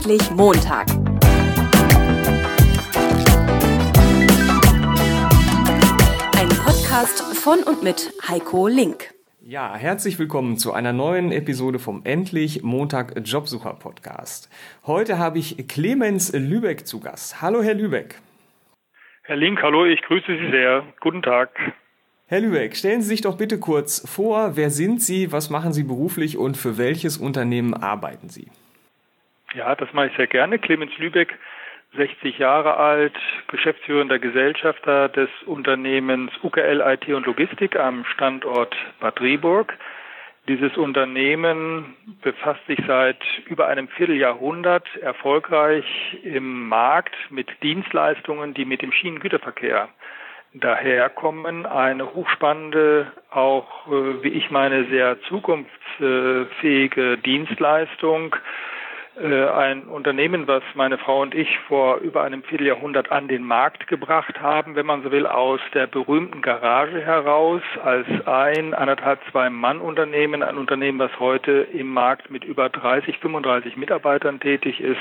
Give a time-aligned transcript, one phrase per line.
[0.00, 0.86] Endlich Montag.
[6.38, 9.12] Ein Podcast von und mit Heiko Link.
[9.42, 14.48] Ja, herzlich willkommen zu einer neuen Episode vom Endlich Montag Jobsucher Podcast.
[14.86, 17.42] Heute habe ich Clemens Lübeck zu Gast.
[17.42, 18.20] Hallo, Herr Lübeck.
[19.24, 20.82] Herr Link, hallo, ich grüße Sie sehr.
[21.00, 21.50] Guten Tag.
[22.24, 25.82] Herr Lübeck, stellen Sie sich doch bitte kurz vor, wer sind Sie, was machen Sie
[25.82, 28.46] beruflich und für welches Unternehmen arbeiten Sie?
[29.54, 30.58] Ja, das mache ich sehr gerne.
[30.58, 31.36] Clemens Lübeck,
[31.96, 33.18] 60 Jahre alt,
[33.48, 39.76] geschäftsführender Gesellschafter des Unternehmens UKL IT und Logistik am Standort Bad Driburg.
[40.46, 45.84] Dieses Unternehmen befasst sich seit über einem Vierteljahrhundert erfolgreich
[46.22, 49.88] im Markt mit Dienstleistungen, die mit dem Schienengüterverkehr
[50.54, 51.66] daherkommen.
[51.66, 58.36] Eine hochspannende, auch äh, wie ich meine, sehr zukunftsfähige Dienstleistung
[59.22, 64.40] ein Unternehmen, was meine Frau und ich vor über einem Vierteljahrhundert an den Markt gebracht
[64.40, 69.78] haben, wenn man so will, aus der berühmten Garage heraus, als ein, anderthalb, zwei Mann
[69.80, 74.96] Unternehmen, ein Unternehmen, was heute im Markt mit über 30, 35 Mitarbeitern tätig ist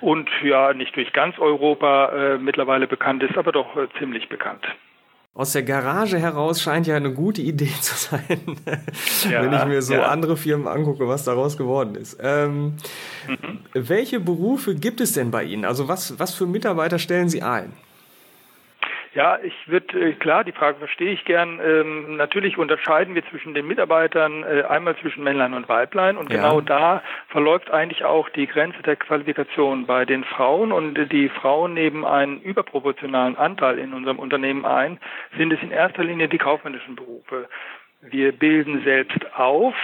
[0.00, 4.64] und ja nicht durch ganz Europa äh, mittlerweile bekannt ist, aber doch äh, ziemlich bekannt.
[5.32, 8.40] Aus der Garage heraus scheint ja eine gute Idee zu sein,
[9.30, 10.08] ja, wenn ich mir so ja.
[10.08, 12.18] andere Firmen angucke, was daraus geworden ist.
[12.20, 12.74] Ähm,
[13.28, 13.60] mhm.
[13.72, 15.64] Welche Berufe gibt es denn bei Ihnen?
[15.64, 17.72] Also was, was für Mitarbeiter stellen Sie ein?
[19.12, 21.58] Ja, ich würde, äh, klar, die Frage verstehe ich gern.
[21.64, 26.36] Ähm, natürlich unterscheiden wir zwischen den Mitarbeitern äh, einmal zwischen Männlein und Weiblein und Ja.
[26.36, 31.74] genau da verläuft eigentlich auch die Grenze der Qualifikation bei den Frauen und die Frauen
[31.74, 34.98] nehmen einen überproportionalen Anteil in unserem Unternehmen ein,
[35.36, 37.48] sind es in erster Linie die kaufmännischen Berufe.
[38.02, 39.74] Wir bilden selbst auf,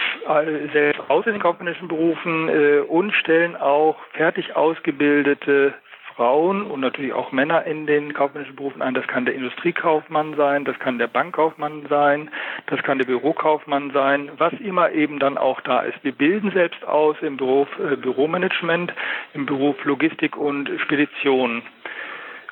[0.73, 5.73] selbst aus in den kaufmännischen Berufen äh, und stellen auch fertig ausgebildete
[6.17, 8.95] Frauen und natürlich auch Männer in den kaufmännischen Berufen ein.
[8.95, 12.31] Das kann der Industriekaufmann sein, das kann der Bankkaufmann sein,
[12.65, 16.03] das kann der Bürokaufmann sein, was immer eben dann auch da ist.
[16.03, 18.91] Wir bilden selbst aus im Beruf äh, Büromanagement,
[19.35, 21.61] im Beruf Logistik und Spedition.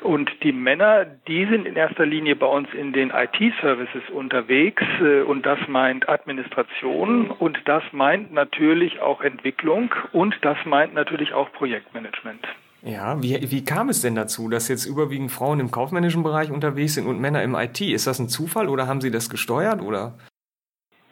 [0.01, 5.21] Und die Männer, die sind in erster Linie bei uns in den IT-Services unterwegs äh,
[5.21, 11.51] und das meint Administration und das meint natürlich auch Entwicklung und das meint natürlich auch
[11.53, 12.45] Projektmanagement.
[12.85, 16.93] Ja, wie, wie kam es denn dazu, dass jetzt überwiegend Frauen im kaufmännischen Bereich unterwegs
[16.93, 17.81] sind und Männer im IT?
[17.81, 20.13] Ist das ein Zufall oder haben Sie das gesteuert oder?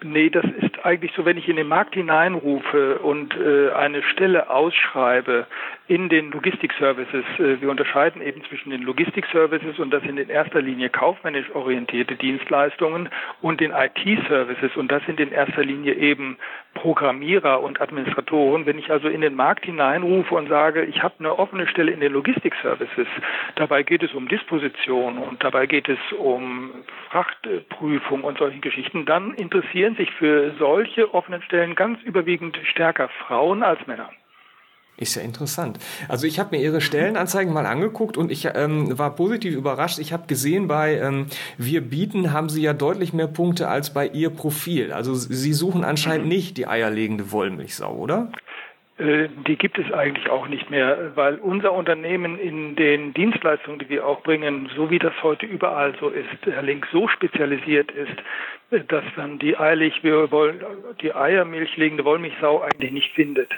[0.03, 4.50] Nee, das ist eigentlich so, wenn ich in den Markt hineinrufe und äh, eine Stelle
[4.50, 5.47] ausschreibe
[5.88, 7.23] in den Logistik-Services.
[7.39, 12.16] Äh, wir unterscheiden eben zwischen den Logistik-Services und das sind in erster Linie kaufmännisch orientierte
[12.16, 13.09] Dienstleistungen
[13.41, 16.38] und den IT-Services und das sind in erster Linie eben
[16.73, 18.66] Programmierer und Administratoren.
[18.66, 22.00] Wenn ich also in den Markt hineinrufe und sage, ich habe eine offene Stelle in
[22.00, 23.07] den Logistik-Services,
[23.56, 26.72] dabei geht es um Disposition und dabei geht es um
[27.09, 33.63] Frachtprüfung und solche Geschichten, dann interessieren sich für solche offenen Stellen ganz überwiegend stärker Frauen
[33.63, 34.09] als Männer.
[34.95, 35.79] Ist ja interessant.
[36.07, 39.97] Also ich habe mir Ihre Stellenanzeigen mal angeguckt und ich ähm, war positiv überrascht.
[39.97, 41.25] Ich habe gesehen, bei ähm,
[41.57, 44.93] Wir bieten haben Sie ja deutlich mehr Punkte als bei Ihr Profil.
[44.93, 48.31] Also Sie suchen anscheinend nicht die eierlegende Wollmilchsau, oder?
[48.99, 53.89] Äh, Die gibt es eigentlich auch nicht mehr, weil unser Unternehmen in den Dienstleistungen, die
[53.89, 58.19] wir auch bringen, so wie das heute überall so ist, Herr Link so spezialisiert ist,
[58.69, 60.63] äh, dass dann die eilig, wir wollen,
[61.01, 63.49] die eiermilchlegende Wollmilchsau eigentlich nicht findet.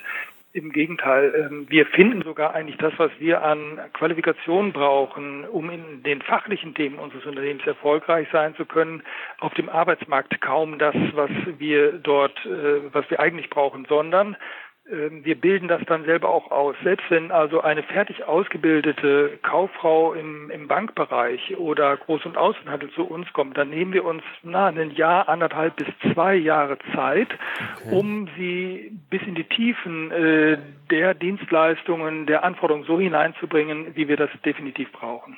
[0.56, 6.02] Im Gegenteil, ähm, wir finden sogar eigentlich das, was wir an Qualifikationen brauchen, um in
[6.04, 9.04] den fachlichen Themen unseres Unternehmens erfolgreich sein zu können,
[9.42, 14.38] auf dem Arbeitsmarkt kaum das, was wir dort, äh, was wir eigentlich brauchen, sondern
[14.88, 16.76] wir bilden das dann selber auch aus.
[16.84, 23.04] Selbst wenn also eine fertig ausgebildete Kauffrau im, im Bankbereich oder Groß- und Außenhandel zu
[23.04, 27.30] uns kommt, dann nehmen wir uns na, ein Jahr, anderthalb bis zwei Jahre Zeit,
[27.78, 27.96] Okay.
[27.96, 30.58] um sie bis in die Tiefen äh,
[30.92, 35.38] der Dienstleistungen, der Anforderungen so hineinzubringen, wie wir das definitiv brauchen.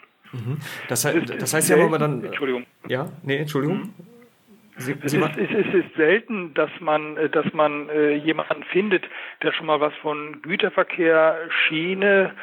[0.89, 2.23] Das, Es he das heißt ja, wenn man dann.
[2.23, 2.65] Entschuldigung.
[2.87, 3.93] Ja, nee, Entschuldigung.
[4.77, 8.63] Sie, Es Sie es, ist, es ist selten, dass man, äh, dass man äh, jemanden
[8.65, 9.07] findet,
[9.43, 12.33] der schon mal was von Güterverkehr, Schiene,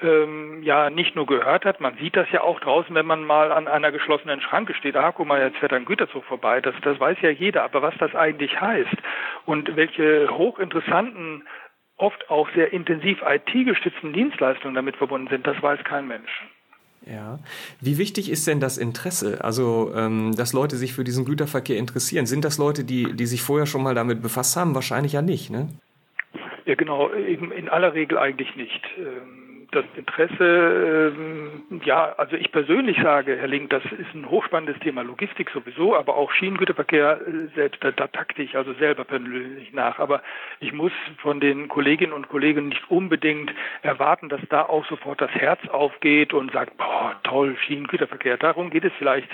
[0.00, 3.52] ähm, ja nicht nur gehört hat, man sieht das ja auch draußen, wenn man mal
[3.52, 6.98] an einer geschlossenen Schranke steht, ah, guck mal, jetzt fährt ein Güterzug vorbei, das, das
[6.98, 8.96] weiß ja jeder, aber was das eigentlich heißt
[9.46, 11.46] und welche hochinteressanten,
[11.96, 16.42] oft auch sehr intensiv IT-gestützten Dienstleistungen damit verbunden sind, das weiß kein Mensch.
[17.06, 17.38] Ja.
[17.80, 19.44] Wie wichtig ist denn das Interesse?
[19.44, 22.26] Also, ähm, dass Leute sich für diesen Güterverkehr interessieren.
[22.26, 24.74] Sind das Leute, die, die sich vorher schon mal damit befasst haben?
[24.74, 25.68] Wahrscheinlich ja nicht, ne?
[26.64, 28.80] Ja, genau, eben in aller Regel eigentlich nicht.
[28.98, 29.43] Ähm
[29.74, 35.02] das Interesse, ähm, ja, also ich persönlich sage, Herr Link, das ist ein hochspannendes Thema
[35.02, 39.98] Logistik sowieso, aber auch Schienengüterverkehr äh, selbst, da, da takte ich also selber persönlich nach.
[39.98, 40.22] Aber
[40.60, 45.30] ich muss von den Kolleginnen und Kollegen nicht unbedingt erwarten, dass da auch sofort das
[45.32, 48.36] Herz aufgeht und sagt, boah, toll, Schienengüterverkehr.
[48.36, 49.28] Darum geht es vielleicht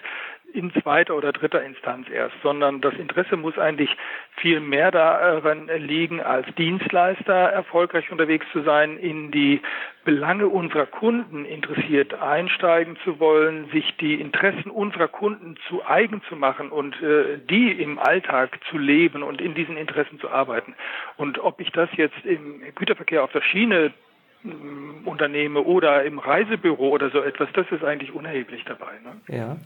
[0.53, 3.91] in zweiter oder dritter Instanz erst, sondern das Interesse muss eigentlich
[4.37, 9.61] viel mehr daran liegen, als Dienstleister erfolgreich unterwegs zu sein, in die
[10.05, 16.37] Belange unserer Kunden interessiert einsteigen zu wollen, sich die Interessen unserer Kunden zu eigen zu
[16.37, 20.75] machen und äh, die im Alltag zu leben und in diesen Interessen zu arbeiten.
[21.17, 23.93] Und ob ich das jetzt im Güterverkehr auf der Schiene
[25.05, 28.93] unternehme oder im Reisebüro oder so etwas, das ist eigentlich unerheblich dabei.
[29.05, 29.37] Ne?
[29.37, 29.57] Ja,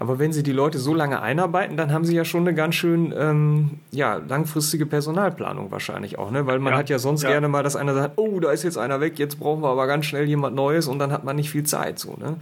[0.00, 2.74] aber wenn Sie die Leute so lange einarbeiten, dann haben Sie ja schon eine ganz
[2.74, 6.46] schön ähm, ja, langfristige Personalplanung wahrscheinlich auch, ne?
[6.46, 6.78] weil man ja.
[6.80, 7.30] hat ja sonst ja.
[7.30, 9.86] gerne mal, dass einer sagt, oh, da ist jetzt einer weg, jetzt brauchen wir aber
[9.86, 12.00] ganz schnell jemand Neues und dann hat man nicht viel Zeit.
[12.00, 12.36] So, ne?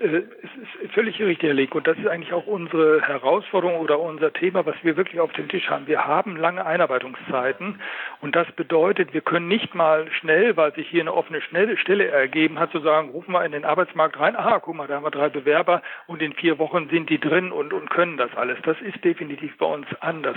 [0.00, 1.74] Äh, es ist völlig richtig, Herr Leck.
[1.74, 5.48] Und das ist eigentlich auch unsere Herausforderung oder unser Thema, was wir wirklich auf dem
[5.48, 5.86] Tisch haben.
[5.86, 7.80] Wir haben lange Einarbeitungszeiten.
[8.20, 12.58] Und das bedeutet, wir können nicht mal schnell, weil sich hier eine offene Stelle ergeben
[12.58, 14.36] hat, zu sagen, rufen wir in den Arbeitsmarkt rein.
[14.36, 17.52] Aha, guck mal, da haben wir drei Bewerber und in vier Wochen sind die drin
[17.52, 18.58] und, und können das alles.
[18.62, 20.36] Das ist definitiv bei uns anders.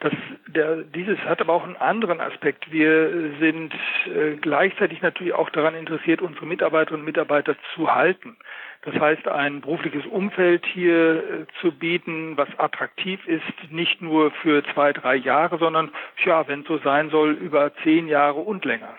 [0.00, 0.12] Das,
[0.46, 2.70] der, dieses hat aber auch einen anderen Aspekt.
[2.70, 3.72] Wir sind
[4.06, 8.36] äh, gleichzeitig natürlich auch daran interessiert, unsere Mitarbeiterinnen und Mitarbeiter zu halten.
[8.82, 14.62] Das heißt, ein berufliches Umfeld hier äh, zu bieten, was attraktiv ist, nicht nur für
[14.72, 15.90] zwei, drei Jahre, sondern,
[16.24, 18.96] ja, wenn es so sein soll, über zehn Jahre und länger.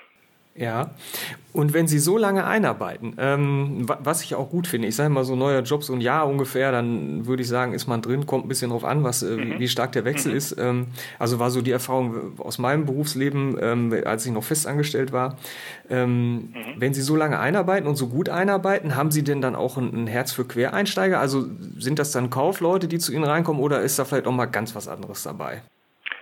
[0.53, 0.91] Ja,
[1.53, 5.23] und wenn Sie so lange einarbeiten, ähm, was ich auch gut finde, ich sage mal
[5.23, 8.45] so neuer Job so ein Jahr ungefähr, dann würde ich sagen, ist man drin, kommt
[8.45, 9.59] ein bisschen drauf an, was, äh, mhm.
[9.59, 10.37] wie stark der Wechsel mhm.
[10.37, 10.55] ist.
[10.59, 10.87] Ähm,
[11.19, 15.37] also war so die Erfahrung aus meinem Berufsleben, ähm, als ich noch festangestellt war.
[15.89, 16.53] Ähm, mhm.
[16.77, 20.03] Wenn Sie so lange einarbeiten und so gut einarbeiten, haben Sie denn dann auch ein,
[20.03, 21.19] ein, Herz für Quereinsteiger?
[21.19, 21.45] Also
[21.77, 24.75] sind das dann Kaufleute, die zu Ihnen reinkommen oder ist da vielleicht auch mal ganz
[24.75, 25.61] was anderes dabei?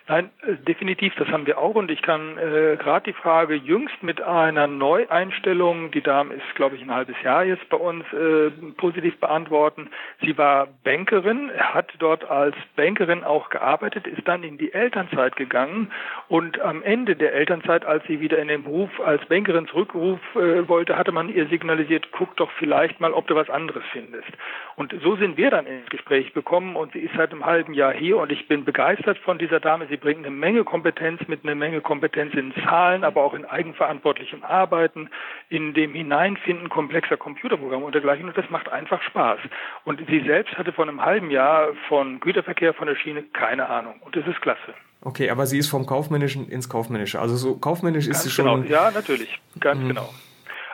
[0.10, 1.76] Nein, äh, definitiv, das haben wir auch.
[1.76, 6.76] Und ich kann äh, gerade die Frage jüngst mit einer Neueinstellung, die Dame ist, glaube
[6.76, 9.92] ich, ein halbes Jahr jetzt bei uns, äh, positiv beantworten.
[10.22, 15.92] Sie war Bankerin, hat dort als Bankerin auch gearbeitet, ist dann in die Elternzeit gegangen
[16.28, 20.68] und am Ende der Elternzeit, als sie wieder in den Beruf als Bankerin zurückrufen äh,
[20.68, 24.30] wollte, hatte man ihr signalisiert, guck doch vielleicht mal, ob du was anderes findest.
[24.76, 27.94] Und so sind wir dann ins Gespräch gekommen und sie ist seit einem halben Jahr
[27.94, 29.86] hier und ich bin begeistert von dieser Dame.
[29.88, 34.44] Sie bringt eine Menge Kompetenz mit, eine Menge Kompetenz in Zahlen, aber auch in eigenverantwortlichem
[34.44, 35.10] Arbeiten,
[35.50, 38.28] in dem Hineinfinden komplexer Computerprogramme und dergleichen.
[38.28, 39.40] Und das macht einfach Spaß.
[39.86, 43.96] Und sie selbst hatte vor einem halben Jahr von Güterverkehr, von der Schiene keine Ahnung.
[44.02, 44.74] Und das ist klasse.
[45.02, 47.20] Okay, aber sie ist vom Kaufmännischen ins Kaufmännische.
[47.20, 48.64] Also so kaufmännisch ist sie schon.
[48.64, 48.74] Genau.
[48.74, 49.40] Ja, natürlich.
[49.60, 49.90] Ganz mhm.
[49.90, 50.10] genau.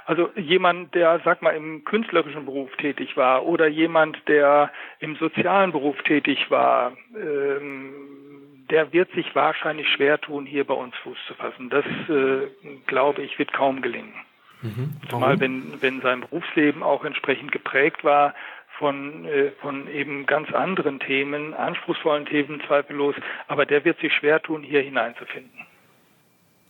[0.06, 5.72] Also jemand, der, sag mal, im künstlerischen Beruf tätig war oder jemand, der im sozialen
[5.72, 8.05] Beruf tätig war, ähm,
[8.70, 11.70] der wird sich wahrscheinlich schwer tun, hier bei uns Fuß zu fassen.
[11.70, 12.48] Das, äh,
[12.88, 14.14] glaube ich, wird kaum gelingen.
[14.62, 14.94] Mhm.
[15.10, 18.34] Zumal wenn, wenn sein Berufsleben auch entsprechend geprägt war
[18.80, 23.16] von, äh, von eben ganz anderen Themen, anspruchsvollen Themen zweifellos,
[23.48, 25.66] aber der wird sich schwer tun, hier hineinzufinden.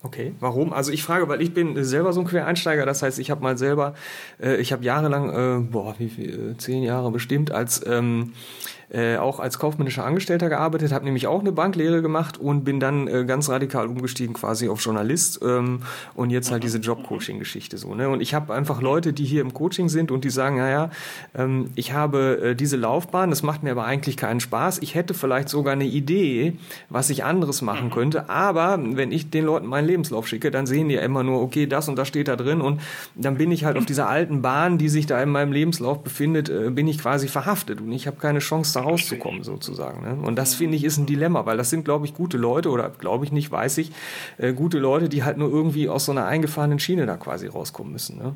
[0.04, 0.72] Okay, warum?
[0.72, 3.58] Also ich frage, weil ich bin selber so ein Quereinsteiger, das heißt, ich habe mal
[3.58, 3.96] selber,
[4.40, 8.34] äh, ich habe jahrelang, äh, boah, wie viel, äh, zehn Jahre bestimmt, als ähm,
[8.90, 13.08] äh, auch als kaufmännischer Angestellter gearbeitet, habe nämlich auch eine Banklehre gemacht und bin dann
[13.08, 15.82] äh, ganz radikal umgestiegen quasi auf Journalist ähm,
[16.14, 17.96] und jetzt halt diese Jobcoaching-Geschichte so.
[17.96, 18.10] Ne?
[18.10, 20.92] Und ich habe einfach Leute, die hier im Coaching sind und die sagen, naja,
[21.36, 24.80] ähm, ich habe äh, diese Laufbahn, das macht mir aber eigentlich keinen Spaß.
[24.84, 26.54] Ich hätte vielleicht sogar eine Idee,
[26.90, 30.90] was ich anderes machen könnte, aber wenn ich den Leuten meinen Lebenslauf schicke, dann sehen
[30.90, 32.82] die ja immer nur, okay, das und das steht da drin und
[33.16, 36.50] dann bin ich halt auf dieser alten Bahn, die sich da in meinem Lebenslauf befindet,
[36.50, 40.02] äh, bin ich quasi verhaftet und ich habe keine Chance da rauszukommen sozusagen.
[40.02, 40.16] Ne?
[40.26, 42.90] Und das finde ich ist ein Dilemma, weil das sind, glaube ich, gute Leute oder
[42.90, 43.92] glaube ich nicht, weiß ich,
[44.38, 47.94] äh, gute Leute, die halt nur irgendwie aus so einer eingefahrenen Schiene da quasi rauskommen
[47.94, 48.18] müssen.
[48.18, 48.34] Ne?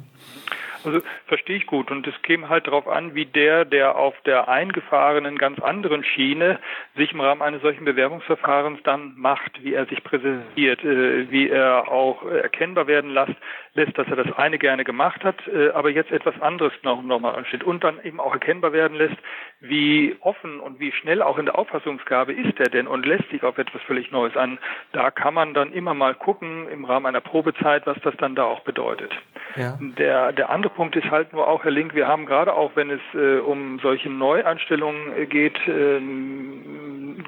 [0.85, 1.91] Also verstehe ich gut.
[1.91, 6.59] Und es käme halt darauf an, wie der, der auf der eingefahrenen ganz anderen Schiene
[6.95, 11.91] sich im Rahmen eines solchen Bewerbungsverfahrens dann macht, wie er sich präsentiert, äh, wie er
[11.91, 13.35] auch erkennbar werden lässt,
[13.73, 17.19] lässt, dass er das eine gerne gemacht hat, äh, aber jetzt etwas anderes noch, noch
[17.19, 19.17] mal ansteht und dann eben auch erkennbar werden lässt,
[19.59, 23.43] wie offen und wie schnell auch in der Auffassungsgabe ist er denn und lässt sich
[23.43, 24.59] auf etwas völlig Neues an.
[24.91, 28.45] Da kann man dann immer mal gucken im Rahmen einer Probezeit, was das dann da
[28.45, 29.13] auch bedeutet.
[29.55, 29.77] Ja.
[29.79, 32.89] Der, der andere Punkt ist halt nur auch, Herr Link, wir haben gerade auch, wenn
[32.89, 35.99] es äh, um solche Neuanstellungen äh, geht, äh,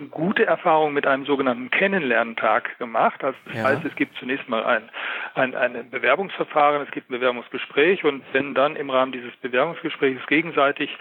[0.10, 3.24] gute Erfahrungen mit einem sogenannten Kennenlerntag gemacht.
[3.24, 3.64] Also das ja.
[3.64, 4.90] heißt, es gibt zunächst mal ein,
[5.36, 10.96] ein, ein Bewerbungsverfahren, es gibt ein Bewerbungsgespräch und wenn dann im Rahmen dieses Bewerbungsgesprächs gegenseitig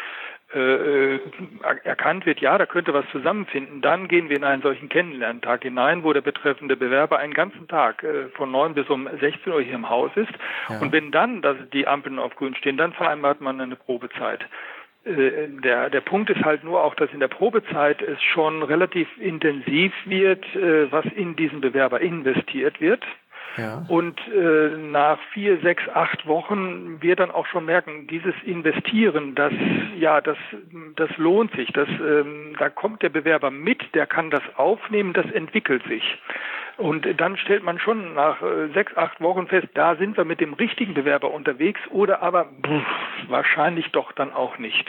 [0.52, 1.20] äh, äh,
[1.84, 6.02] erkannt wird, ja, da könnte was zusammenfinden, dann gehen wir in einen solchen Kennenlerntag hinein,
[6.02, 9.74] wo der betreffende Bewerber einen ganzen Tag äh, von neun bis um 16 Uhr hier
[9.74, 10.32] im Haus ist.
[10.68, 10.80] Ja.
[10.80, 14.44] Und wenn dann dass die Ampeln auf grün stehen, dann vereinbart man eine Probezeit.
[15.04, 19.08] Äh, der, der Punkt ist halt nur auch, dass in der Probezeit es schon relativ
[19.18, 23.04] intensiv wird, äh, was in diesen Bewerber investiert wird.
[23.88, 29.52] Und äh, nach vier, sechs, acht Wochen wir dann auch schon merken, dieses Investieren, das
[29.98, 30.38] ja, das
[30.96, 31.72] das lohnt sich.
[31.72, 36.18] Das ähm, da kommt der Bewerber mit, der kann das aufnehmen, das entwickelt sich.
[36.76, 40.40] Und dann stellt man schon nach äh, sechs, acht Wochen fest, da sind wir mit
[40.40, 44.86] dem richtigen Bewerber unterwegs oder aber pff, wahrscheinlich doch dann auch nicht.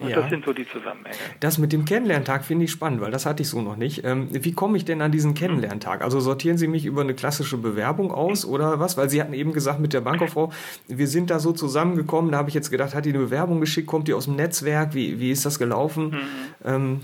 [0.00, 0.16] Und ja.
[0.16, 1.16] das sind so die Zusammenhänge.
[1.38, 4.04] Das mit dem Kennenlerntag finde ich spannend, weil das hatte ich so noch nicht.
[4.04, 6.02] Ähm, wie komme ich denn an diesen Kennenlerntag?
[6.02, 8.96] Also sortieren Sie mich über eine klassische Bewerbung aus oder was?
[8.96, 10.52] Weil Sie hatten eben gesagt mit der Bankkauffrau,
[10.88, 12.32] wir sind da so zusammengekommen.
[12.32, 13.86] Da habe ich jetzt gedacht, hat die eine Bewerbung geschickt?
[13.86, 14.94] Kommt die aus dem Netzwerk?
[14.94, 16.10] Wie, wie ist das gelaufen?
[16.10, 16.64] Mhm.
[16.64, 17.00] Ähm.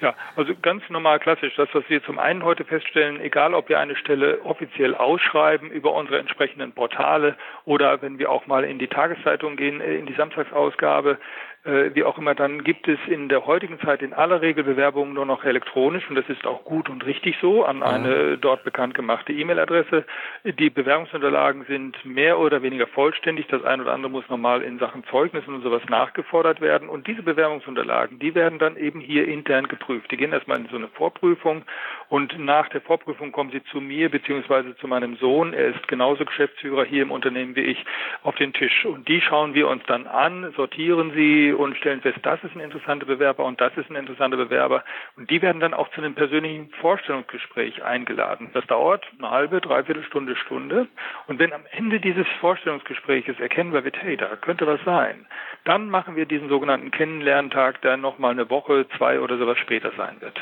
[0.00, 1.54] Ja, also ganz normal klassisch.
[1.56, 5.92] Das, was wir zum einen heute feststellen, egal ob wir eine Stelle offiziell ausschreiben über
[5.92, 7.36] unsere entsprechenden Portale
[7.66, 11.18] oder wenn wir auch mal in die Tageszeitung gehen, äh, in die Samstagsausgabe,
[11.64, 15.26] wie auch immer, dann gibt es in der heutigen Zeit in aller Regel Bewerbungen nur
[15.26, 19.34] noch elektronisch und das ist auch gut und richtig so an eine dort bekannt gemachte
[19.34, 20.06] E-Mail-Adresse.
[20.44, 23.46] Die Bewerbungsunterlagen sind mehr oder weniger vollständig.
[23.48, 27.22] Das eine oder andere muss nochmal in Sachen Zeugnissen und sowas nachgefordert werden und diese
[27.22, 30.10] Bewerbungsunterlagen, die werden dann eben hier intern geprüft.
[30.10, 31.64] Die gehen erstmal in so eine Vorprüfung
[32.08, 35.52] und nach der Vorprüfung kommen sie zu mir beziehungsweise zu meinem Sohn.
[35.52, 37.84] Er ist genauso Geschäftsführer hier im Unternehmen wie ich
[38.22, 42.18] auf den Tisch und die schauen wir uns dann an, sortieren sie und stellen fest,
[42.22, 44.84] das ist ein interessanter Bewerber und das ist ein interessanter Bewerber.
[45.16, 48.50] Und die werden dann auch zu einem persönlichen Vorstellungsgespräch eingeladen.
[48.52, 50.88] Das dauert eine halbe, dreiviertel Stunde, Stunde.
[51.26, 55.26] Und wenn am Ende dieses Vorstellungsgespräches erkennbar wird, hey, da könnte was sein,
[55.64, 60.20] dann machen wir diesen sogenannten Kennenlerntag, der nochmal eine Woche, zwei oder sowas später sein
[60.20, 60.40] wird.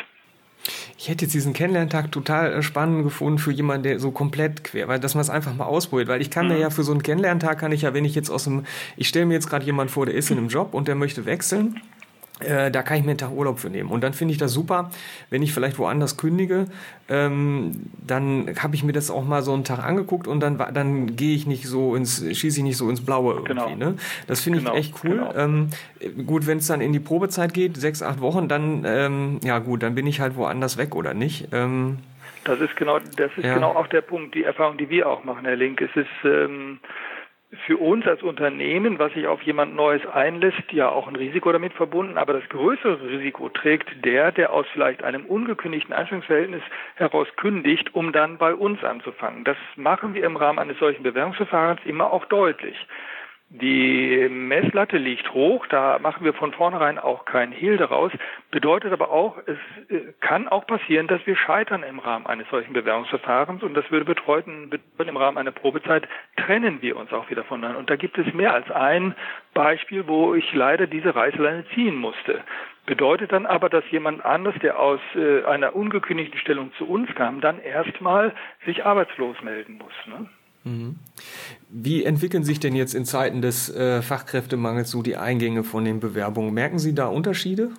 [0.97, 4.89] Ich hätte jetzt diesen Kennenlerntag total äh, spannend gefunden für jemanden, der so komplett quer,
[4.89, 6.55] weil dass man es einfach mal ausprobiert, weil ich kann mhm.
[6.55, 8.65] mir ja für so einen Kennenlerntag kann ich ja, wenn ich jetzt aus dem,
[8.97, 11.25] ich stelle mir jetzt gerade jemand vor, der ist in einem Job und der möchte
[11.25, 11.81] wechseln
[12.41, 13.91] äh, da kann ich mir einen Tag Urlaub für nehmen.
[13.91, 14.91] Und dann finde ich das super,
[15.31, 16.67] wenn ich vielleicht woanders kündige,
[17.09, 21.17] ähm, dann habe ich mir das auch mal so einen Tag angeguckt und dann, dann
[21.17, 23.55] gehe ich nicht so ins, schieße ich nicht so ins Blaue irgendwie.
[23.55, 23.75] Genau.
[23.75, 23.95] Ne?
[24.27, 24.73] Das finde genau.
[24.75, 25.11] ich echt cool.
[25.11, 25.35] Genau.
[25.35, 25.71] Ähm,
[26.27, 29.83] gut, wenn es dann in die Probezeit geht, sechs, acht Wochen, dann, ähm, ja gut,
[29.83, 31.49] dann bin ich halt woanders weg oder nicht.
[31.53, 31.99] Ähm,
[32.45, 33.55] das ist genau, das ist ja.
[33.55, 35.81] genau auch der Punkt, die Erfahrung, die wir auch machen, Herr Link.
[35.81, 36.79] Es ist, ähm,
[37.67, 41.73] für uns als Unternehmen, was sich auf jemand Neues einlässt, ja auch ein Risiko damit
[41.73, 46.63] verbunden, aber das größere Risiko trägt der, der aus vielleicht einem ungekündigten Anstellungsverhältnis
[46.97, 49.45] heraus kündigt, um dann bei uns anzufangen.
[49.45, 52.77] Das machen wir im Rahmen eines solchen Bewerbungsverfahrens immer auch deutlich.
[53.51, 58.13] Die Messlatte liegt hoch, da machen wir von vornherein auch keinen Hehl daraus,
[58.51, 59.57] bedeutet aber auch, es
[59.89, 64.05] äh, kann auch passieren, dass wir scheitern im Rahmen eines solchen Bewerbungsverfahrens und das würde
[64.05, 67.79] bedeuten, im Rahmen einer Probezeit trennen wir uns auch wieder voneinander.
[67.79, 69.15] Und da gibt es mehr als ein
[69.55, 72.45] Beispiel, wo ich leider diese Reißleine ziehen musste.
[72.85, 77.41] Bedeutet dann aber, dass jemand anderes, der aus äh, einer ungekündigten Stellung zu uns kam,
[77.41, 78.35] dann erstmal
[78.67, 79.93] sich arbeitslos melden muss.
[80.07, 80.29] Ne?
[80.69, 80.97] Mhm.
[81.71, 86.01] Wie entwickeln sich denn jetzt in Zeiten des äh, Fachkräftemangels so die Eingänge von den
[86.01, 86.53] Bewerbungen?
[86.53, 87.71] Merken Sie da Unterschiede?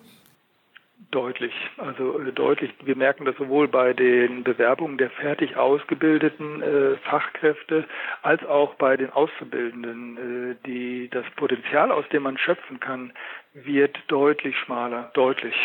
[1.12, 2.72] Deutlich, also äh, deutlich.
[2.84, 7.86] Wir merken das sowohl bei den Bewerbungen der fertig ausgebildeten äh, Fachkräfte
[8.22, 10.18] als auch bei den Auszubildenden.
[10.18, 13.12] Äh, die, das Potenzial, aus dem man schöpfen kann,
[13.54, 15.56] wird deutlich schmaler, deutlich,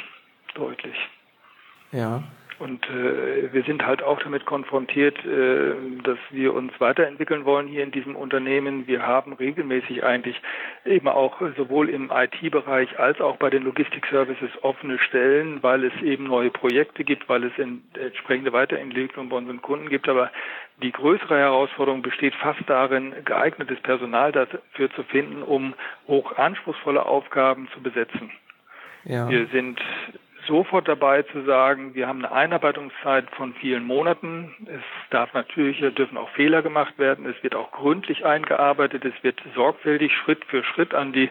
[0.54, 0.97] deutlich.
[1.93, 2.23] Ja.
[2.58, 7.82] Und äh, wir sind halt auch damit konfrontiert, äh, dass wir uns weiterentwickeln wollen hier
[7.82, 8.87] in diesem Unternehmen.
[8.87, 10.40] Wir haben regelmäßig eigentlich
[10.84, 16.25] eben auch sowohl im IT-Bereich als auch bei den Logistik-Services offene Stellen, weil es eben
[16.25, 20.08] neue Projekte gibt, weil es entsprechende Weiterentwicklung bei unseren Kunden gibt.
[20.08, 20.30] Aber
[20.82, 25.75] die größere Herausforderung besteht fast darin, geeignetes Personal dafür zu finden, um
[26.06, 28.30] hoch anspruchsvolle Aufgaben zu besetzen.
[29.04, 29.28] Ja.
[29.28, 29.80] Wir sind
[30.46, 34.54] sofort dabei zu sagen, wir haben eine Einarbeitungszeit von vielen Monaten.
[34.66, 37.26] Es darf natürlich, dürfen auch Fehler gemacht werden.
[37.26, 39.04] Es wird auch gründlich eingearbeitet.
[39.04, 41.30] Es wird sorgfältig Schritt für Schritt an die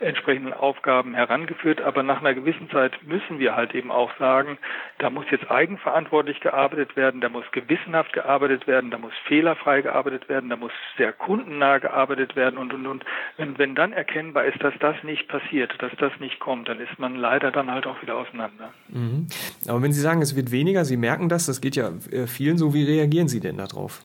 [0.00, 1.80] entsprechenden Aufgaben herangeführt.
[1.80, 4.58] Aber nach einer gewissen Zeit müssen wir halt eben auch sagen,
[4.98, 10.28] da muss jetzt eigenverantwortlich gearbeitet werden, da muss gewissenhaft gearbeitet werden, da muss fehlerfrei gearbeitet
[10.28, 13.04] werden, da muss sehr kundennah gearbeitet werden und, und, und.
[13.36, 16.98] Wenn, wenn dann erkennbar ist, dass das nicht passiert, dass das nicht kommt, dann ist
[16.98, 18.53] man leider dann halt auch wieder auseinander.
[18.58, 18.98] Ne?
[18.98, 19.26] Mhm.
[19.66, 22.58] Aber wenn Sie sagen, es wird weniger, Sie merken das, das geht ja äh, vielen
[22.58, 24.02] so, wie reagieren Sie denn darauf?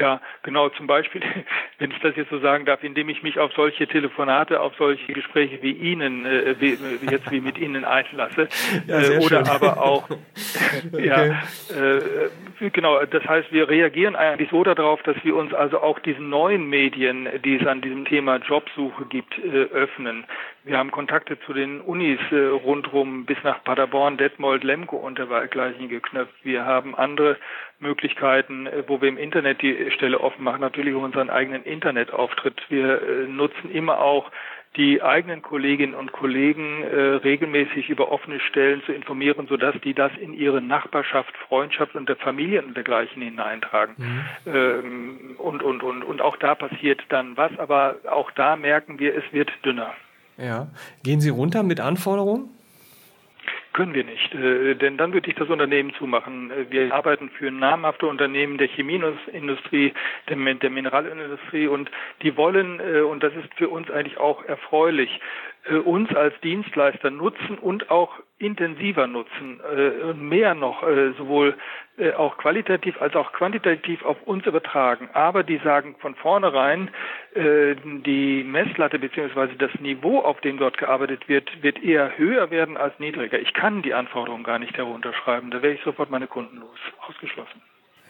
[0.00, 1.20] Ja, genau, zum Beispiel,
[1.78, 5.12] wenn ich das jetzt so sagen darf, indem ich mich auf solche Telefonate, auf solche
[5.12, 6.78] Gespräche wie Ihnen, äh, wie,
[7.10, 8.48] jetzt wie mit Ihnen einlasse.
[8.86, 9.48] Ja, äh, oder schön.
[9.48, 10.08] aber auch,
[10.98, 15.98] ja, äh, genau, das heißt, wir reagieren eigentlich so darauf, dass wir uns also auch
[15.98, 20.24] diesen neuen Medien, die es an diesem Thema Jobsuche gibt, äh, öffnen.
[20.62, 25.88] Wir haben Kontakte zu den Unis äh, rundherum bis nach Paderborn, Detmold, Lemgo und dergleichen
[25.88, 26.34] geknüpft.
[26.42, 27.38] Wir haben andere
[27.78, 32.60] Möglichkeiten, äh, wo wir im Internet die Stelle offen machen, natürlich unseren eigenen Internetauftritt.
[32.68, 34.30] Wir äh, nutzen immer auch
[34.76, 40.12] die eigenen Kolleginnen und Kollegen äh, regelmäßig über offene Stellen zu informieren, sodass die das
[40.20, 43.96] in ihre Nachbarschaft, Freundschaft und der Familien und dergleichen hineintragen.
[43.98, 44.24] Mhm.
[44.46, 49.16] Ähm, und, und, und, und auch da passiert dann was, aber auch da merken wir,
[49.16, 49.92] es wird dünner.
[50.36, 50.68] Ja.
[51.02, 52.50] Gehen Sie runter mit Anforderungen?
[53.72, 56.50] Können wir nicht, äh, denn dann würde ich das Unternehmen zumachen.
[56.70, 59.92] Wir arbeiten für namhafte Unternehmen der Chemieindustrie,
[60.28, 61.88] der, der Mineralindustrie und
[62.22, 65.20] die wollen, äh, und das ist für uns eigentlich auch erfreulich,
[65.70, 71.56] äh, uns als Dienstleister nutzen und auch intensiver nutzen äh, und mehr noch äh, sowohl
[71.98, 75.10] äh, auch qualitativ als auch quantitativ auf uns übertragen.
[75.12, 76.90] Aber die sagen von vornherein,
[77.34, 82.78] äh, die Messlatte beziehungsweise das Niveau, auf dem dort gearbeitet wird, wird eher höher werden
[82.78, 83.38] als niedriger.
[83.38, 85.50] Ich kann die Anforderungen gar nicht herunterschreiben.
[85.50, 86.78] Da wäre ich sofort meine Kunden los.
[87.06, 87.60] Ausgeschlossen.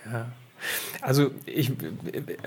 [0.06, 0.26] Ja.
[1.00, 1.72] Also ich,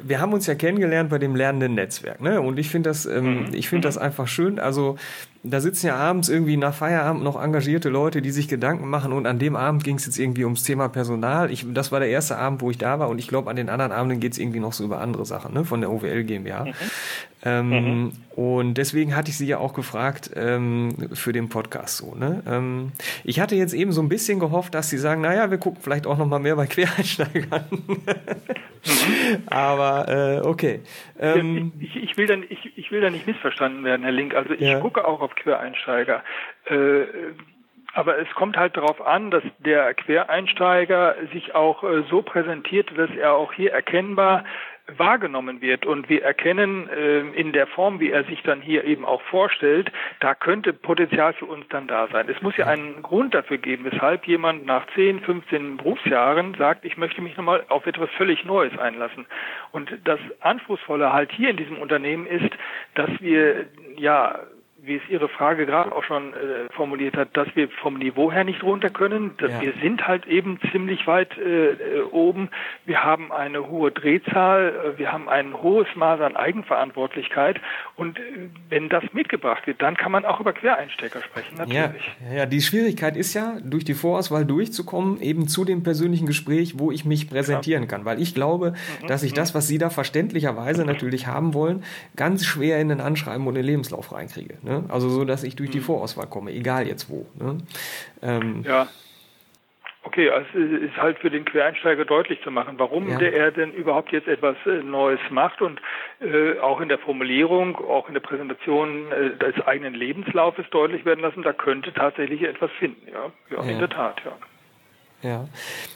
[0.01, 2.41] wir haben uns ja kennengelernt bei dem lernenden Netzwerk, ne?
[2.41, 3.53] Und ich finde das, ähm, mhm.
[3.53, 4.03] ich finde das mhm.
[4.03, 4.59] einfach schön.
[4.59, 4.97] Also
[5.45, 9.11] da sitzen ja abends irgendwie nach Feierabend noch engagierte Leute, die sich Gedanken machen.
[9.11, 11.51] Und an dem Abend ging es jetzt irgendwie ums Thema Personal.
[11.51, 13.09] Ich, das war der erste Abend, wo ich da war.
[13.09, 15.53] Und ich glaube, an den anderen Abenden geht es irgendwie noch so über andere Sachen,
[15.53, 15.65] ne?
[15.65, 16.63] Von der OWL GmbH.
[16.63, 16.73] Mhm.
[17.43, 18.11] Ähm, mhm.
[18.35, 22.15] Und deswegen hatte ich sie ja auch gefragt ähm, für den Podcast so.
[22.15, 22.41] Ne?
[22.47, 22.91] Ähm,
[23.23, 26.07] ich hatte jetzt eben so ein bisschen gehofft, dass sie sagen, naja, wir gucken vielleicht
[26.07, 27.65] auch noch mal mehr bei Quereinsteigern.
[29.45, 30.81] Aber äh, okay.
[31.19, 34.33] Ähm, ich, ich, will dann, ich, ich will da nicht missverstanden werden, Herr Link.
[34.33, 34.79] Also ich ja.
[34.79, 36.23] gucke auch auf Quereinsteiger.
[36.65, 37.03] Äh,
[37.93, 43.11] aber es kommt halt darauf an, dass der Quereinsteiger sich auch äh, so präsentiert, dass
[43.11, 44.43] er auch hier erkennbar
[44.87, 45.85] wahrgenommen wird.
[45.85, 49.91] Und wir erkennen äh, in der Form, wie er sich dann hier eben auch vorstellt,
[50.19, 52.27] da könnte Potenzial für uns dann da sein.
[52.29, 56.97] Es muss ja einen Grund dafür geben, weshalb jemand nach 10, 15 Berufsjahren sagt, ich
[56.97, 59.25] möchte mich nochmal auf etwas völlig Neues einlassen.
[59.71, 62.51] Und das Anspruchsvolle halt hier in diesem Unternehmen ist,
[62.95, 63.65] dass wir
[63.95, 64.39] ja
[64.85, 68.43] wie es Ihre Frage gerade auch schon äh, formuliert hat, dass wir vom Niveau her
[68.43, 69.31] nicht runter können.
[69.37, 69.61] Dass ja.
[69.61, 72.49] Wir sind halt eben ziemlich weit äh, äh, oben.
[72.85, 77.61] Wir haben eine hohe Drehzahl, äh, wir haben ein hohes Maß an Eigenverantwortlichkeit
[77.95, 82.11] und äh, wenn das mitgebracht wird, dann kann man auch über Quereinstecker sprechen, natürlich.
[82.29, 86.77] Ja, ja, die Schwierigkeit ist ja, durch die Vorauswahl durchzukommen, eben zu dem persönlichen Gespräch,
[86.77, 87.87] wo ich mich präsentieren ja.
[87.87, 88.03] kann.
[88.03, 89.07] Weil ich glaube, mhm.
[89.07, 89.35] dass ich mhm.
[89.37, 91.85] das, was Sie da verständlicherweise natürlich haben wollen,
[92.17, 94.57] ganz schwer in den Anschreiben und den Lebenslauf reinkriege.
[94.61, 94.72] Ne?
[94.81, 94.83] Ne?
[94.89, 95.83] Also so, dass ich durch die mhm.
[95.83, 97.25] Vorauswahl komme, egal jetzt wo.
[97.39, 97.57] Ne?
[98.21, 98.87] Ähm, ja.
[100.05, 103.17] Okay, also es ist halt für den Quereinsteiger deutlich zu machen, warum ja.
[103.17, 105.79] der er denn überhaupt jetzt etwas äh, Neues macht und
[106.19, 111.21] äh, auch in der Formulierung, auch in der Präsentation äh, des eigenen Lebenslaufes deutlich werden
[111.21, 113.07] lassen, da könnte tatsächlich etwas finden.
[113.09, 113.71] Ja, ja, ja.
[113.71, 114.33] in der Tat, ja.
[115.23, 115.47] Ja.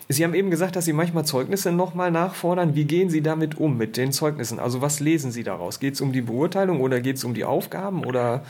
[0.08, 2.76] Sie haben eben gesagt, dass Sie manchmal Zeugnisse nochmal nachfordern.
[2.76, 4.58] Wie gehen Sie damit um, mit den Zeugnissen?
[4.58, 5.80] Also was lesen Sie daraus?
[5.80, 8.46] Geht es um die Beurteilung oder geht es um die Aufgaben oder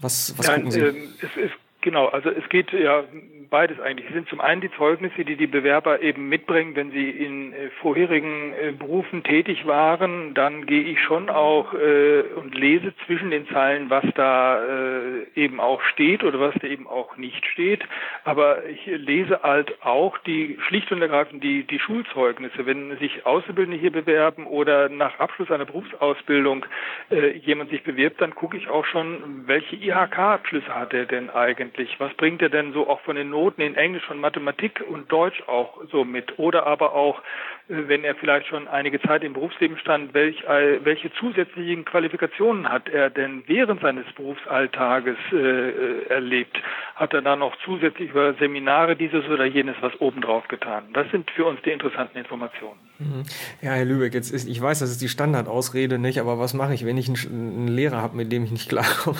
[0.00, 0.80] was, was Nein, gucken Sie?
[0.80, 3.04] Äh, es, es, genau, also es geht ja
[3.50, 4.06] beides eigentlich.
[4.08, 7.70] Es sind zum einen die Zeugnisse, die die Bewerber eben mitbringen, wenn sie in äh,
[7.80, 10.34] vorherigen äh, Berufen tätig waren.
[10.34, 15.60] Dann gehe ich schon auch äh, und lese zwischen den Zeilen, was da äh, eben
[15.60, 17.84] auch steht oder was da eben auch nicht steht.
[18.24, 22.66] Aber ich lese halt auch die schlicht und ergreifend die, die Schulzeugnisse.
[22.66, 26.66] Wenn sich Auszubildende hier bewerben oder nach Abschluss einer Berufsausbildung
[27.10, 31.67] äh, jemand sich bewirbt, dann gucke ich auch schon, welche IHK-Abschlüsse hat er denn eigentlich?
[31.98, 35.42] Was bringt er denn so auch von den Noten in Englisch und Mathematik und Deutsch
[35.46, 36.38] auch so mit.
[36.38, 37.20] Oder aber auch,
[37.68, 42.68] äh, wenn er vielleicht schon einige Zeit im Berufsleben stand, welch, äh, welche zusätzlichen Qualifikationen
[42.68, 46.60] hat er denn während seines Berufsalltages äh, erlebt?
[46.94, 50.84] Hat er da noch zusätzlich über Seminare dieses oder jenes was obendrauf getan?
[50.92, 52.78] Das sind für uns die interessanten Informationen.
[52.98, 53.22] Mhm.
[53.62, 56.74] Ja, Herr Lübeck, jetzt ist, ich weiß, das ist die Standardausrede nicht, aber was mache
[56.74, 59.18] ich, wenn ich einen, einen Lehrer habe, mit dem ich nicht klarkomme?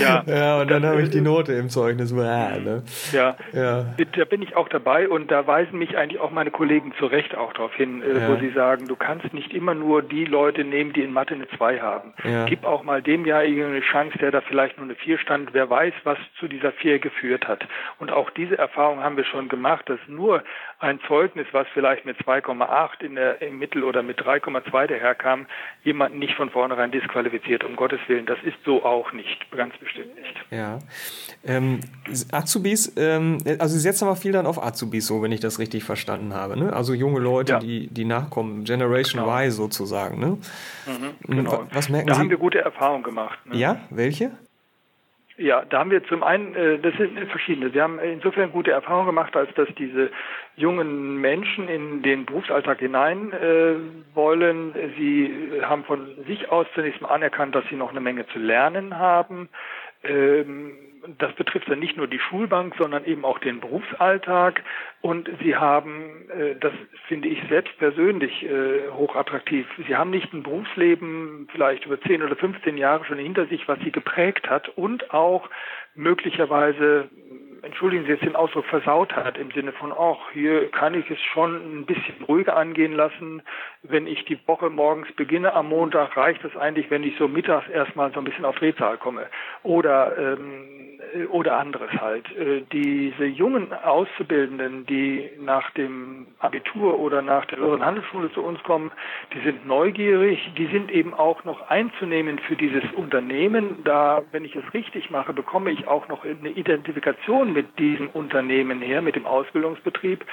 [0.00, 0.22] ja.
[0.26, 2.12] ja, und dann habe ich die Note im Zeugnis.
[2.12, 2.82] Ne?
[3.12, 3.36] Ja.
[3.52, 3.86] ja,
[4.16, 7.36] da bin ich auch dabei und da weisen mich eigentlich auch meine Kollegen zu Recht
[7.36, 8.28] auch darauf hin, äh, ja.
[8.28, 11.48] wo sie sagen, du kannst nicht immer nur die Leute nehmen, die in Mathe eine
[11.48, 12.14] 2 haben.
[12.24, 12.46] Ja.
[12.46, 15.52] Gib auch mal dem ja eine Chance, der da vielleicht nur eine 4 stand.
[15.52, 17.66] Wer weiß, was zu dieser 4 geführt hat.
[17.98, 20.42] Und auch diese Erfahrung haben wir schon gemacht, dass nur
[20.80, 25.46] ein Zeugnis, was vielleicht mit 2,8 in der, im Mittel oder mit 3,2 daherkam,
[25.82, 28.26] jemanden nicht von vornherein disqualifiziert, um Gottes Willen.
[28.26, 30.34] Das ist so auch nicht, ganz bestimmt nicht.
[30.50, 30.78] Ja.
[31.44, 31.80] Ähm,
[32.30, 35.82] Azubis, ähm, also Sie setzen aber viel dann auf Azubis, so wenn ich das richtig
[35.82, 36.56] verstanden habe.
[36.56, 36.72] Ne?
[36.72, 37.58] Also junge Leute, ja.
[37.58, 39.36] die, die nachkommen, Generation genau.
[39.36, 40.20] Y sozusagen.
[40.20, 40.38] Ne?
[40.86, 41.66] Mhm, genau.
[41.72, 42.18] Was merken da Sie?
[42.18, 43.38] Da haben wir gute Erfahrungen gemacht.
[43.46, 43.56] Ne?
[43.56, 44.30] Ja, welche?
[45.38, 47.72] Ja, da haben wir zum einen, äh, das sind verschiedene.
[47.72, 50.10] Wir haben insofern gute Erfahrungen gemacht, als dass diese
[50.58, 53.74] jungen Menschen in den Berufsalltag hinein äh,
[54.14, 54.74] wollen.
[54.98, 58.98] Sie haben von sich aus zunächst mal anerkannt, dass sie noch eine Menge zu lernen
[58.98, 59.48] haben.
[60.02, 60.72] Ähm,
[61.18, 64.62] das betrifft dann nicht nur die Schulbank, sondern eben auch den Berufsalltag.
[65.00, 66.72] Und sie haben, äh, das
[67.06, 72.36] finde ich selbst persönlich äh, hochattraktiv, sie haben nicht ein Berufsleben vielleicht über 10 oder
[72.36, 75.48] 15 Jahre schon hinter sich, was sie geprägt hat und auch
[75.94, 77.08] möglicherweise
[77.62, 81.20] entschuldigen Sie jetzt den Ausdruck, versaut hat, im Sinne von, ach, hier kann ich es
[81.20, 83.42] schon ein bisschen ruhiger angehen lassen.
[83.82, 87.68] Wenn ich die Woche morgens beginne am Montag, reicht es eigentlich, wenn ich so mittags
[87.68, 89.26] erstmal so ein bisschen auf Drehzahl komme.
[89.62, 90.78] Oder ähm,
[91.14, 92.26] äh, oder anderes halt.
[92.36, 98.62] Äh, diese jungen Auszubildenden, die nach dem Abitur oder nach der höheren Handelsschule zu uns
[98.62, 98.90] kommen,
[99.32, 103.82] die sind neugierig, die sind eben auch noch einzunehmen für dieses Unternehmen.
[103.84, 108.80] Da, wenn ich es richtig mache, bekomme ich auch noch eine Identifikation mit diesem Unternehmen
[108.80, 110.24] her, mit dem Ausbildungsbetrieb.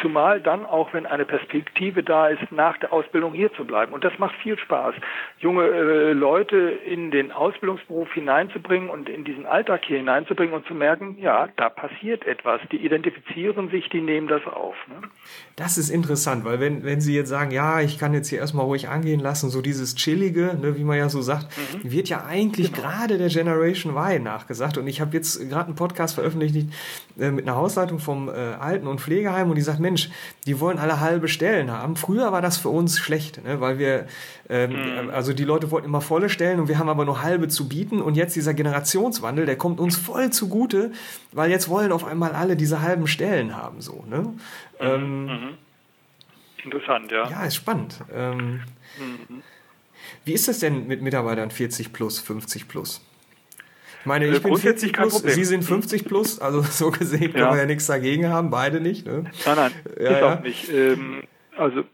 [0.00, 3.92] Zumal dann auch, wenn eine Perspektive da ist, nach der Ausbildung hier zu bleiben.
[3.92, 4.94] Und das macht viel Spaß,
[5.38, 10.74] junge äh, Leute in den Ausbildungsberuf hineinzubringen und in diesen Alltag hier hineinzubringen und zu
[10.74, 12.60] merken, ja, da passiert etwas.
[12.72, 14.74] Die identifizieren sich, die nehmen das auf.
[14.88, 15.08] Ne?
[15.56, 18.64] Das ist interessant, weil wenn, wenn Sie jetzt sagen, ja, ich kann jetzt hier erstmal
[18.64, 21.92] ruhig angehen lassen, so dieses Chillige, ne, wie man ja so sagt, mhm.
[21.92, 22.88] wird ja eigentlich genau.
[22.88, 24.78] gerade der Generation Y nachgesagt.
[24.78, 26.68] Und ich habe jetzt gerade einen Podcast veröffentlicht
[27.18, 30.10] äh, mit einer Hausleitung vom äh, Alten- und Pflegeheim und die sagt, Mensch,
[30.46, 31.96] die wollen alle halbe Stellen haben.
[31.96, 33.60] Früher war das für uns schlecht, ne?
[33.60, 34.06] weil wir,
[34.48, 35.10] ähm, mhm.
[35.10, 38.00] also die Leute wollten immer volle Stellen und wir haben aber nur halbe zu bieten.
[38.00, 40.92] Und jetzt dieser Generationswandel, der kommt uns voll zugute,
[41.32, 43.80] weil jetzt wollen auf einmal alle diese halben Stellen haben.
[43.80, 44.20] So, ne?
[44.20, 44.38] Mhm.
[44.80, 45.54] Ähm, mhm.
[46.64, 47.28] Interessant, ja.
[47.28, 48.00] Ja, ist spannend.
[48.12, 48.62] Ähm,
[48.98, 49.42] mhm.
[50.24, 53.02] Wie ist das denn mit Mitarbeitern 40 plus, 50 plus?
[54.04, 57.28] Ich meine, ich bin 40 plus, Sie sind 50 plus, also so gesehen ja.
[57.28, 59.06] können wir ja nichts dagegen haben, beide nicht.
[59.06, 59.24] Ne?
[59.46, 60.70] Nein, nein, ja, ist auch nicht.
[60.70, 61.22] Ähm,
[61.56, 61.84] also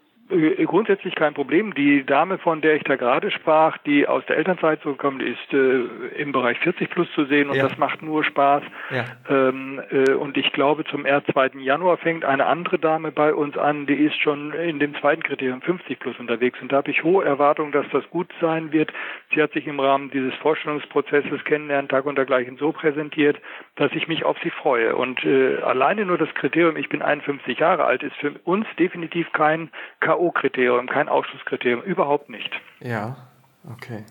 [0.66, 1.74] grundsätzlich kein Problem.
[1.74, 6.20] Die Dame, von der ich da gerade sprach, die aus der Elternzeit zurückkommt, ist äh,
[6.20, 7.68] im Bereich 40 plus zu sehen und ja.
[7.68, 8.62] das macht nur Spaß.
[8.90, 9.04] Ja.
[9.28, 11.50] Ähm, äh, und ich glaube, zum erst 2.
[11.60, 15.60] Januar fängt eine andere Dame bei uns an, die ist schon in dem zweiten Kriterium
[15.62, 16.60] 50 plus unterwegs.
[16.60, 18.92] Und da habe ich hohe Erwartungen, dass das gut sein wird.
[19.34, 23.38] Sie hat sich im Rahmen dieses Vorstellungsprozesses Kennenlernen, Tag und dergleichen so präsentiert,
[23.76, 24.94] dass ich mich auf sie freue.
[24.94, 29.32] Und äh, alleine nur das Kriterium, ich bin 51 Jahre alt, ist für uns definitiv
[29.32, 32.50] kein K K.O.-Kriterium, kein Ausschlusskriterium, überhaupt nicht.
[32.80, 33.16] Ja,
[33.72, 34.04] okay.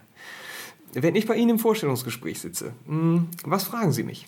[0.94, 4.28] Wenn ich bei Ihnen im Vorstellungsgespräch sitze, hm, was fragen Sie mich?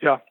[0.00, 0.22] Ja,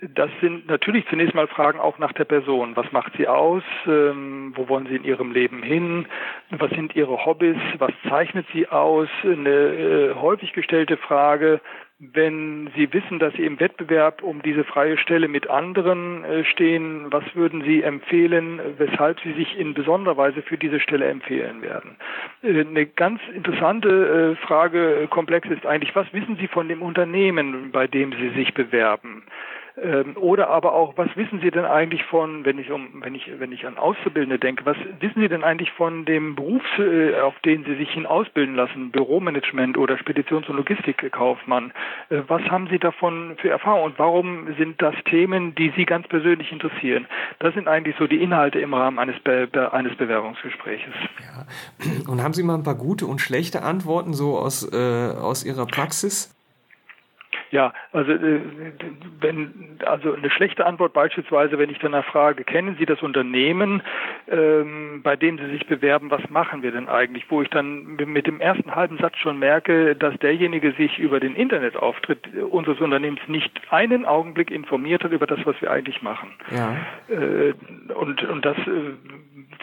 [0.00, 2.76] das sind natürlich zunächst mal Fragen auch nach der Person.
[2.76, 3.62] Was macht sie aus?
[3.86, 6.06] Ähm, wo wollen sie in ihrem Leben hin?
[6.50, 7.56] Was sind ihre Hobbys?
[7.78, 9.08] Was zeichnet sie aus?
[9.22, 11.60] Eine äh, häufig gestellte Frage,
[12.00, 17.06] wenn Sie wissen, dass Sie im Wettbewerb um diese freie Stelle mit anderen äh, stehen,
[17.12, 21.96] was würden Sie empfehlen, weshalb Sie sich in besonderer Weise für diese Stelle empfehlen werden?
[22.42, 27.86] Äh, eine ganz interessante äh, Fragekomplex ist eigentlich, was wissen Sie von dem Unternehmen, bei
[27.86, 29.22] dem Sie sich bewerben?
[29.76, 33.28] Ähm, oder aber auch, was wissen Sie denn eigentlich von, wenn ich um, wenn ich,
[33.38, 37.36] wenn ich an Auszubildende denke, was wissen Sie denn eigentlich von dem Beruf, äh, auf
[37.40, 41.72] den Sie sich hin ausbilden lassen, Büromanagement oder Speditions- und Logistikkaufmann?
[42.08, 46.06] Äh, was haben Sie davon für Erfahrung und warum sind das Themen, die Sie ganz
[46.06, 47.08] persönlich interessieren?
[47.40, 50.94] Das sind eigentlich so die Inhalte im Rahmen eines, Be eines Bewerbungsgespräches.
[51.20, 52.12] Ja.
[52.12, 55.66] Und haben Sie mal ein paar gute und schlechte Antworten so aus, äh, aus Ihrer
[55.66, 56.32] Praxis?
[57.50, 58.40] Ja, also äh,
[59.20, 63.82] wenn also eine schlechte Antwort beispielsweise, wenn ich danach frage, kennen Sie das Unternehmen,
[64.28, 67.24] ähm, bei dem Sie sich bewerben, was machen wir denn eigentlich?
[67.28, 71.34] Wo ich dann mit dem ersten halben Satz schon merke, dass derjenige sich über den
[71.34, 76.32] Internetauftritt unseres Unternehmens nicht einen Augenblick informiert hat über das, was wir eigentlich machen.
[76.50, 76.76] Ja.
[77.08, 77.54] Äh,
[77.92, 78.94] und und das äh,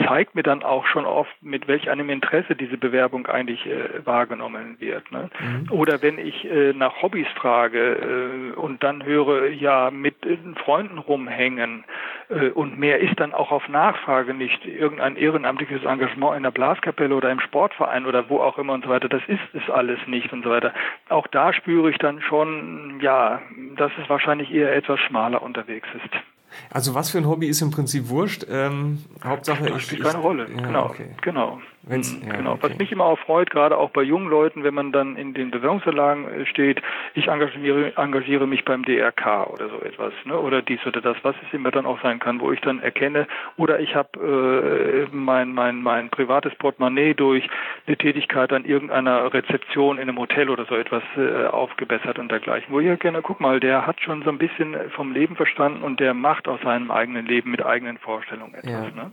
[0.05, 4.77] zeigt mir dann auch schon oft, mit welch einem Interesse diese Bewerbung eigentlich äh, wahrgenommen
[4.79, 5.11] wird.
[5.11, 5.29] Ne?
[5.39, 5.71] Mhm.
[5.71, 10.97] Oder wenn ich äh, nach Hobbys frage äh, und dann höre, ja, mit äh, Freunden
[10.97, 11.83] rumhängen
[12.29, 17.15] äh, und mehr ist dann auch auf Nachfrage nicht irgendein ehrenamtliches Engagement in der Blaskapelle
[17.15, 19.09] oder im Sportverein oder wo auch immer und so weiter.
[19.09, 20.73] Das ist es alles nicht und so weiter.
[21.09, 23.41] Auch da spüre ich dann schon, ja,
[23.77, 26.15] dass es wahrscheinlich eher etwas schmaler unterwegs ist.
[26.69, 28.45] Also was für ein Hobby ist im Prinzip wurscht.
[28.49, 30.47] Ähm, Hauptsache das spielt ich, keine Rolle.
[30.49, 31.15] Ja, genau, okay.
[31.21, 31.61] genau.
[31.83, 32.53] Wenn's, mhm, ja, genau.
[32.53, 32.61] Okay.
[32.63, 35.49] Was mich immer auch freut, gerade auch bei jungen Leuten, wenn man dann in den
[35.49, 36.81] Bewerbungsunterlagen äh, steht,
[37.15, 40.37] ich engagiere, engagiere mich beim DRK oder so etwas, ne?
[40.39, 43.27] oder dies oder das, was es immer dann auch sein kann, wo ich dann erkenne,
[43.57, 47.49] oder ich habe äh, mein, mein, mein privates Portemonnaie durch
[47.87, 52.71] eine Tätigkeit an irgendeiner Rezeption in einem Hotel oder so etwas äh, aufgebessert und dergleichen.
[52.71, 55.99] Wo ich gerne, guck mal, der hat schon so ein bisschen vom Leben verstanden und
[55.99, 58.71] der macht aus seinem eigenen Leben mit eigenen Vorstellungen etwas.
[58.71, 58.81] Ja.
[58.81, 59.11] Ne?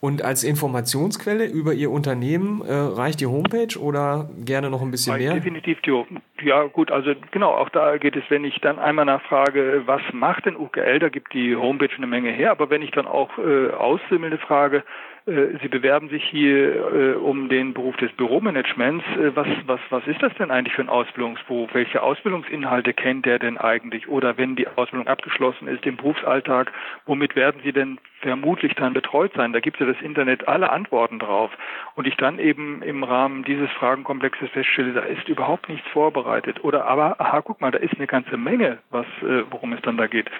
[0.00, 5.18] Und als Informationsquelle über Ihr Unternehmen äh, reicht die Homepage oder gerne noch ein bisschen
[5.18, 5.34] mehr?
[5.34, 6.02] Definitiv die
[6.42, 10.46] Ja gut, also genau, auch da geht es, wenn ich dann einmal nachfrage, was macht
[10.46, 13.70] denn UKL, da gibt die Homepage eine Menge her, aber wenn ich dann auch äh,
[13.72, 14.84] aussimmelnde frage,
[15.26, 19.04] Sie bewerben sich hier äh, um den Beruf des Büromanagements.
[19.16, 21.74] Äh, was, was, was ist das denn eigentlich für ein Ausbildungsberuf?
[21.74, 24.08] Welche Ausbildungsinhalte kennt der denn eigentlich?
[24.08, 26.72] Oder wenn die Ausbildung abgeschlossen ist im Berufsalltag,
[27.04, 29.52] womit werden Sie denn vermutlich dann betreut sein?
[29.52, 31.50] Da gibt es ja das Internet alle Antworten drauf.
[31.96, 36.64] Und ich dann eben im Rahmen dieses Fragenkomplexes feststelle, da ist überhaupt nichts vorbereitet.
[36.64, 39.06] Oder aber, aha, guck mal, da ist eine ganze Menge, was,
[39.50, 40.30] worum es dann da geht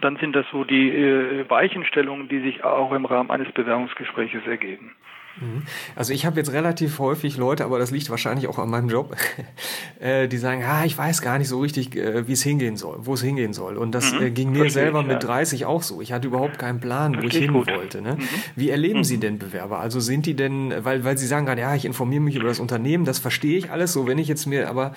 [0.00, 4.92] dann sind das so die äh, Weichenstellungen, die sich auch im Rahmen eines Bewerbungsgespräches ergeben.
[5.40, 5.62] Mhm.
[5.96, 9.16] Also ich habe jetzt relativ häufig Leute, aber das liegt wahrscheinlich auch an meinem Job,
[10.00, 12.98] äh, die sagen, ah, ich weiß gar nicht so richtig, äh, wie es hingehen soll,
[13.00, 13.76] wo es hingehen soll.
[13.76, 14.34] Und das mhm.
[14.34, 16.00] ging mir selber ich, mit 30 auch so.
[16.00, 17.68] Ich hatte überhaupt keinen Plan, wo ich hin gut.
[17.68, 18.02] wollte.
[18.02, 18.16] Ne?
[18.16, 18.28] Mhm.
[18.56, 19.04] Wie erleben mhm.
[19.04, 19.80] Sie denn Bewerber?
[19.80, 22.60] Also sind die denn, weil, weil Sie sagen gerade, ja, ich informiere mich über das
[22.60, 24.06] Unternehmen, das verstehe ich alles so.
[24.06, 24.92] Wenn ich jetzt mir aber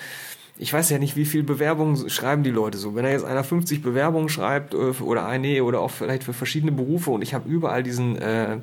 [0.58, 2.94] ich weiß ja nicht, wie viel Bewerbungen schreiben die Leute so.
[2.94, 6.72] Wenn da jetzt einer 50 Bewerbungen schreibt äh, oder eine oder auch vielleicht für verschiedene
[6.72, 8.58] Berufe und ich habe überall diesen äh,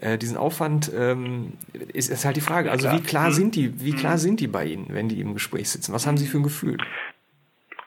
[0.00, 1.54] äh, diesen Aufwand, ähm,
[1.92, 2.70] ist, ist halt die Frage.
[2.70, 3.34] Also wie klar mhm.
[3.34, 4.18] sind die, wie klar mhm.
[4.18, 5.92] sind die bei Ihnen, wenn die im Gespräch sitzen?
[5.92, 6.78] Was haben Sie für ein Gefühl?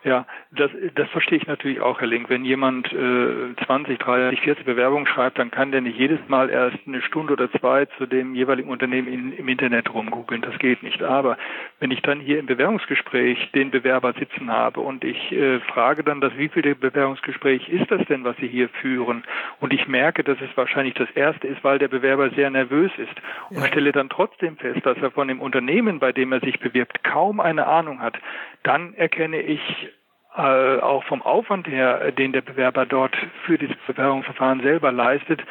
[0.03, 2.27] Ja, das, das verstehe ich natürlich auch, Herr Link.
[2.27, 6.79] Wenn jemand äh, 20, 30, 40 Bewerbungen schreibt, dann kann der nicht jedes Mal erst
[6.87, 10.41] eine Stunde oder zwei zu dem jeweiligen Unternehmen in, im Internet rumgoogeln.
[10.41, 11.03] Das geht nicht.
[11.03, 11.37] Aber
[11.79, 16.19] wenn ich dann hier im Bewerbungsgespräch den Bewerber sitzen habe und ich äh, frage dann,
[16.19, 19.23] das wievielte Bewerbungsgespräch ist das denn, was Sie hier führen?
[19.59, 23.21] Und ich merke, dass es wahrscheinlich das erste ist, weil der Bewerber sehr nervös ist
[23.51, 23.67] und ja.
[23.67, 27.39] stelle dann trotzdem fest, dass er von dem Unternehmen, bei dem er sich bewirbt, kaum
[27.39, 28.17] eine Ahnung hat,
[28.63, 29.90] dann erkenne ich
[30.35, 33.15] äh, auch vom Aufwand her, den der Bewerber dort
[33.45, 35.41] für dieses Bewerbungsverfahren selber leistet,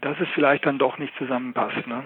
[0.00, 1.86] dass es vielleicht dann doch nicht zusammenpasst.
[1.86, 2.04] Ne?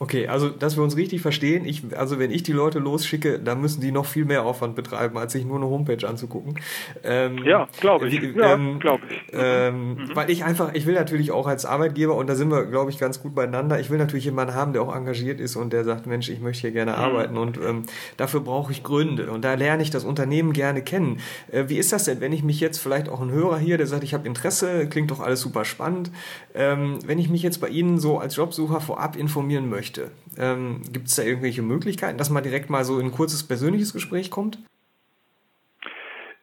[0.00, 3.60] Okay, also dass wir uns richtig verstehen, ich, also wenn ich die Leute losschicke, dann
[3.60, 6.58] müssen die noch viel mehr Aufwand betreiben, als sich nur eine Homepage anzugucken.
[7.04, 8.20] Ähm, ja, glaube ich.
[8.34, 9.22] Ja, ähm, glaube ich.
[9.32, 10.10] Ähm, mhm.
[10.14, 12.98] Weil ich einfach, ich will natürlich auch als Arbeitgeber, und da sind wir, glaube ich,
[12.98, 16.06] ganz gut beieinander, ich will natürlich jemanden haben, der auch engagiert ist und der sagt,
[16.06, 16.98] Mensch, ich möchte hier gerne mhm.
[16.98, 17.84] arbeiten und ähm,
[18.16, 21.20] dafür brauche ich Gründe und da lerne ich das Unternehmen gerne kennen.
[21.52, 23.86] Äh, wie ist das denn, wenn ich mich jetzt vielleicht auch ein Hörer hier, der
[23.86, 26.10] sagt, ich habe Interesse, klingt doch alles super spannend,
[26.54, 30.10] ähm, wenn ich mich jetzt bei Ihnen so als Jobsucher vorab informieren möchte, möchte.
[30.38, 33.92] Ähm, Gibt es da irgendwelche Möglichkeiten, dass man direkt mal so in ein kurzes persönliches
[33.92, 34.58] Gespräch kommt?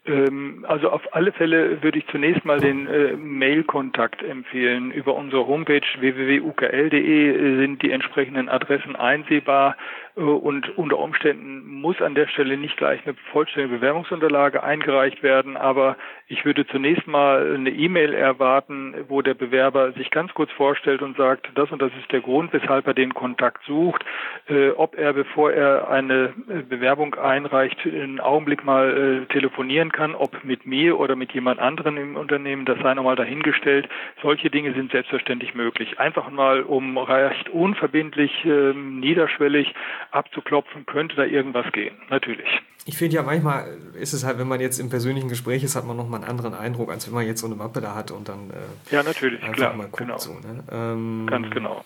[0.05, 4.91] Ähm, also auf alle Fälle würde ich zunächst mal den äh, Mail-Kontakt empfehlen.
[4.91, 9.75] Über unsere Homepage www.ukl.de sind die entsprechenden Adressen einsehbar.
[10.15, 15.57] Äh, und unter Umständen muss an der Stelle nicht gleich eine vollständige Bewerbungsunterlage eingereicht werden,
[15.57, 15.97] aber
[16.27, 21.17] ich würde zunächst mal eine E-Mail erwarten, wo der Bewerber sich ganz kurz vorstellt und
[21.17, 24.03] sagt, das und das ist der Grund, weshalb er den Kontakt sucht,
[24.47, 30.43] äh, ob er, bevor er eine äh, Bewerbung einreicht, einen Augenblick mal telefonieren kann, ob
[30.43, 33.87] mit mir oder mit jemand anderen im Unternehmen, das sei nochmal dahingestellt.
[34.21, 35.99] Solche Dinge sind selbstverständlich möglich.
[35.99, 39.73] Einfach mal, um recht unverbindlich, ähm, niederschwellig
[40.11, 41.95] abzuklopfen, könnte da irgendwas gehen.
[42.09, 42.47] Natürlich.
[42.85, 45.85] Ich finde ja manchmal ist es halt, wenn man jetzt im persönlichen Gespräch ist, hat
[45.85, 48.27] man nochmal einen anderen Eindruck, als wenn man jetzt so eine Mappe da hat und
[48.27, 50.17] dann äh, ja natürlich einfach klar mal guckt genau.
[50.17, 50.33] so.
[50.33, 50.63] Ne?
[50.71, 51.83] Ähm, Ganz genau.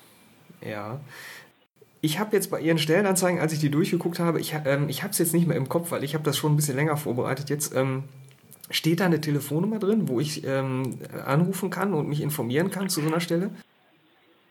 [0.61, 0.99] Ja.
[2.01, 5.11] ich habe jetzt bei Ihren Stellenanzeigen, als ich die durchgeguckt habe, ich, ähm, ich habe
[5.11, 7.49] es jetzt nicht mehr im Kopf, weil ich habe das schon ein bisschen länger vorbereitet.
[7.49, 8.05] Jetzt ähm,
[8.69, 13.01] steht da eine Telefonnummer drin, wo ich ähm, anrufen kann und mich informieren kann zu
[13.01, 13.51] so einer Stelle?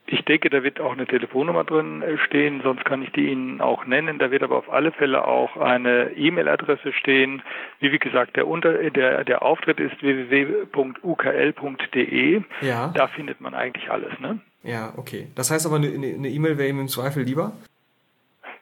[0.06, 3.62] Ich denke, da wird auch eine Telefonnummer drin äh, stehen, sonst kann ich die Ihnen
[3.62, 4.18] auch nennen.
[4.18, 7.40] Da wird aber auf alle Fälle auch eine E-Mail-Adresse stehen.
[7.80, 10.72] Wie, wie gesagt, der, Unter der, der Auftritt ist www.ukl.de.
[12.60, 12.92] Ja.
[12.94, 14.12] Da findet man eigentlich alles.
[14.20, 14.40] Ne?
[14.62, 15.28] Ja, okay.
[15.34, 17.52] Das heißt aber, eine E-Mail wäre ihm im Zweifel lieber?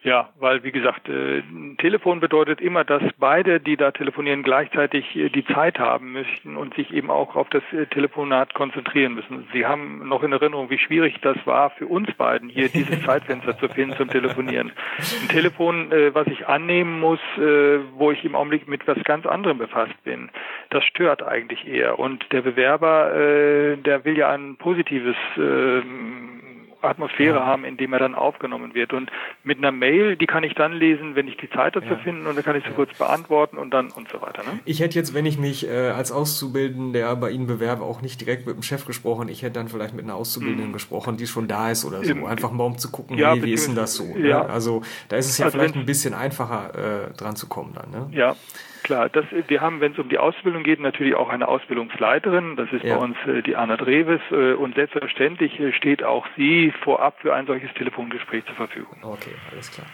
[0.05, 5.15] Ja, weil wie gesagt, äh, ein Telefon bedeutet immer, dass beide, die da telefonieren, gleichzeitig
[5.15, 9.47] äh, die Zeit haben müssen und sich eben auch auf das äh, Telefonat konzentrieren müssen.
[9.53, 13.57] Sie haben noch in Erinnerung, wie schwierig das war für uns beiden, hier dieses Zeitfenster
[13.57, 14.73] zu finden zum Telefonieren.
[14.99, 20.03] Ein Telefon, was ich annehmen muss, wo ich im Augenblick mit was ganz anderem befasst
[20.05, 20.31] bin,
[20.71, 21.99] das stört eigentlich eher.
[21.99, 26.42] Und der Bewerber, der will ja ein positives ähm,
[26.83, 27.47] Atmosphäre ja.
[27.47, 28.93] haben, in dem er dann aufgenommen wird.
[28.93, 29.11] Und
[29.45, 31.97] mit einer Mail, die kann ich dann lesen, wenn ich die Zeit dazu ja.
[31.97, 32.77] finde und dann kann ich sie ja.
[32.77, 34.43] kurz beantworten und dann und so weiter.
[34.43, 34.61] Ne?
[34.65, 38.47] Ich hätte jetzt, wenn ich mich äh, als Auszubildender bei Ihnen bewerbe, auch nicht direkt
[38.47, 39.29] mit dem Chef gesprochen.
[39.29, 40.73] Ich hätte dann vielleicht mit einer Auszubildenden mhm.
[40.73, 42.13] gesprochen, die schon da ist oder so.
[42.27, 44.05] Einfach mal um zu gucken, ja, hey, wie ist denn das so?
[44.05, 44.37] Ne?
[44.49, 47.91] Also da ist es ja also vielleicht ein bisschen einfacher äh, dran zu kommen dann.
[47.91, 48.17] Ne?
[48.17, 48.37] Ja,
[48.83, 52.57] Klar, das, wir haben, wenn es um die Ausbildung geht, natürlich auch eine Ausbildungsleiterin.
[52.57, 52.97] Das ist ja.
[52.97, 54.21] bei uns äh, die Anna Dreves.
[54.31, 58.99] Äh, und selbstverständlich äh, steht auch sie vorab für ein solches Telefongespräch zur Verfügung.
[59.03, 59.87] Okay, alles klar.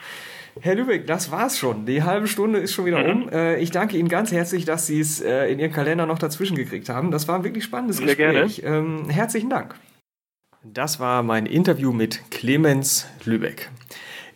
[0.61, 1.87] Herr Lübeck, das war's schon.
[1.87, 3.23] Die halbe Stunde ist schon wieder mhm.
[3.23, 3.29] um.
[3.29, 6.57] Äh, ich danke Ihnen ganz herzlich, dass Sie es äh, in Ihren Kalender noch dazwischen
[6.57, 7.11] gekriegt haben.
[7.11, 8.63] Das war ein wirklich spannendes Sehr Gespräch.
[8.63, 8.79] Gerne.
[8.79, 9.75] Ähm, herzlichen Dank.
[10.65, 13.71] Das war mein Interview mit Clemens Lübeck.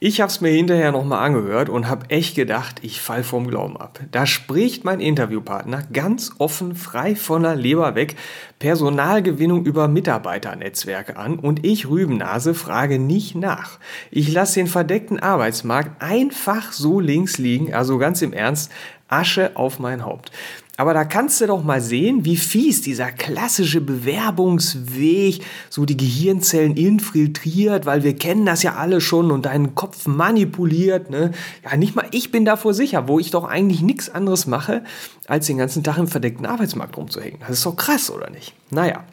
[0.05, 3.77] Ich habe es mir hinterher nochmal angehört und habe echt gedacht, ich fall vom Glauben
[3.77, 4.01] ab.
[4.11, 8.17] Da spricht mein Interviewpartner ganz offen, frei von der Leber weg,
[8.59, 13.79] Personalgewinnung über Mitarbeiternetzwerke an und ich Rübennase frage nicht nach.
[14.11, 18.73] Ich lasse den verdeckten Arbeitsmarkt einfach so links liegen, also ganz im Ernst,
[19.07, 20.33] Asche auf mein Haupt.
[20.79, 26.77] Aber da kannst du doch mal sehen, wie fies dieser klassische Bewerbungsweg so die Gehirnzellen
[26.77, 31.11] infiltriert, weil wir kennen das ja alle schon und deinen Kopf manipuliert.
[31.11, 31.33] Ne?
[31.63, 34.83] Ja, nicht mal ich bin davor sicher, wo ich doch eigentlich nichts anderes mache,
[35.27, 37.41] als den ganzen Tag im verdeckten Arbeitsmarkt rumzuhängen.
[37.41, 38.55] Das ist doch krass, oder nicht?
[38.71, 39.05] Naja,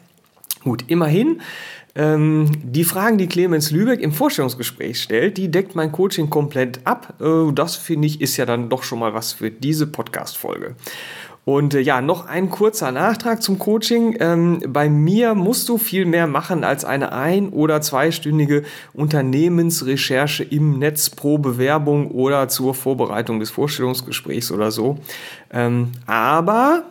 [0.64, 1.42] gut, immerhin.
[1.94, 7.14] Ähm, die Fragen, die Clemens Lübeck im Vorstellungsgespräch stellt, die deckt mein Coaching komplett ab.
[7.20, 10.76] Äh, das finde ich ist ja dann doch schon mal was für diese Podcast-Folge.
[11.44, 14.16] Und äh, ja, noch ein kurzer Nachtrag zum Coaching.
[14.20, 20.78] Ähm, bei mir musst du viel mehr machen als eine ein- oder zweistündige Unternehmensrecherche im
[20.78, 24.98] Netz pro Bewerbung oder zur Vorbereitung des Vorstellungsgesprächs oder so.
[25.50, 26.84] Ähm, aber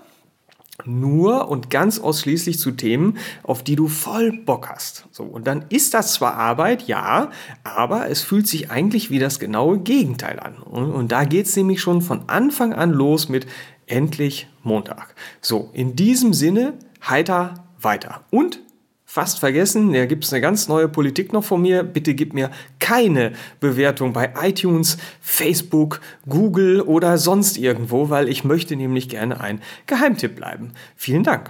[0.86, 5.06] nur und ganz ausschließlich zu Themen, auf die du voll Bock hast.
[5.12, 7.32] So, und dann ist das zwar Arbeit, ja,
[7.64, 10.56] aber es fühlt sich eigentlich wie das genaue Gegenteil an.
[10.58, 13.46] Und, und da geht's nämlich schon von Anfang an los mit
[13.90, 15.16] endlich Montag.
[15.42, 16.74] So, in diesem Sinne,
[17.08, 18.22] heiter weiter.
[18.30, 18.62] Und
[19.06, 21.84] fast vergessen, da gibt es eine ganz neue Politik noch von mir.
[21.84, 28.76] Bitte gib mir keine Bewertung bei iTunes, Facebook, Google oder sonst irgendwo, weil ich möchte
[28.76, 30.74] nämlich gerne ein Geheimtipp bleiben.
[30.96, 31.50] Vielen Dank.